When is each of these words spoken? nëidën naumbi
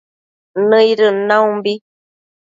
nëidën 0.69 1.15
naumbi 1.27 1.73